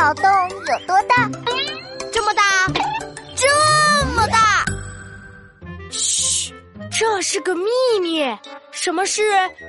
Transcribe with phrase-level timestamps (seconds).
[0.00, 1.30] 脑洞有多大？
[2.10, 2.42] 这么大，
[3.36, 4.64] 这么大。
[5.90, 6.54] 嘘，
[6.90, 7.68] 这是个秘
[8.00, 8.24] 密。
[8.70, 9.22] 什么是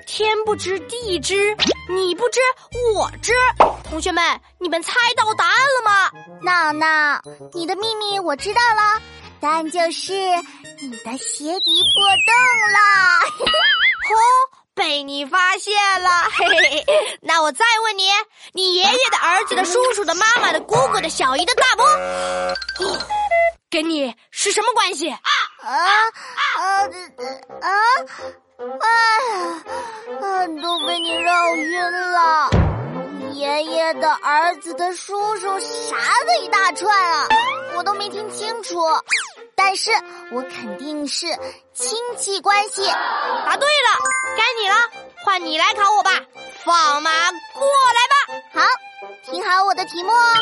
[0.08, 1.54] 天不知地知？
[1.90, 2.40] 你不知
[2.96, 3.34] 我知。
[3.84, 4.24] 同学们，
[4.58, 6.10] 你们猜到答案了吗？
[6.42, 7.22] 闹闹，
[7.54, 9.02] 你的秘密我知道了，
[9.42, 10.14] 答案就是
[10.80, 12.32] 你的鞋底破洞
[12.72, 12.80] 了。
[14.16, 14.51] 哦。
[15.04, 17.20] 你发现了， 嘿嘿嘿！
[17.22, 18.10] 那我再问你，
[18.54, 21.86] 你爷爷的儿子的叔叔的妈妈的姑姑的小姨的大伯，
[23.70, 25.10] 跟你是什么关系？
[25.10, 25.20] 啊
[25.62, 25.76] 啊
[27.62, 27.70] 啊！
[28.82, 28.90] 哎
[29.34, 32.50] 呀，都被你绕晕了。
[33.34, 35.96] 爷爷的儿子的叔叔啥
[36.26, 37.28] 的一大串啊，
[37.76, 38.80] 我都没听清楚。
[39.56, 39.92] 但是
[40.32, 41.28] 我肯定是
[41.74, 42.86] 亲戚关系。
[42.86, 44.00] 答对了，
[44.38, 44.76] 该你了，
[45.26, 46.12] 换你来考我吧。
[46.64, 47.12] 放马
[47.54, 48.62] 过来吧。
[48.62, 48.68] 好，
[49.26, 50.34] 听好我的题目哦。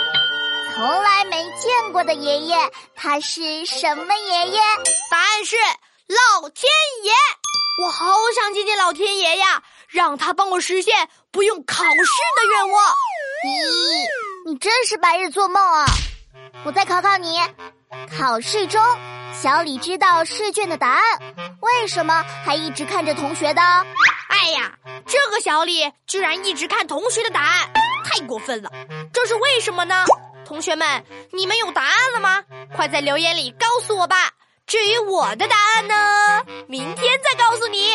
[0.75, 4.59] 从来没见过的爷爷，他是什么爷爷？
[5.09, 5.55] 答案是
[6.07, 6.69] 老天
[7.03, 7.11] 爷。
[7.83, 12.93] 我好想见见老天爷呀，让他帮我实现不用考试的愿望。
[13.43, 14.05] 咦，
[14.45, 15.85] 你真是白日做梦啊！
[16.65, 17.39] 我再考考你。
[18.17, 18.81] 考试中，
[19.41, 21.01] 小李知道试卷的答案，
[21.61, 23.61] 为什么还一直看着同学的？
[23.61, 24.69] 哎呀，
[25.07, 27.69] 这个小李居然一直看同学的答案，
[28.03, 28.69] 太过分了！
[29.13, 30.03] 这是为什么呢？
[30.45, 32.43] 同学们，你们有答案了吗？
[32.75, 34.17] 快在留言里告诉我吧。
[34.67, 37.93] 至于我的答案呢，明天再告诉你。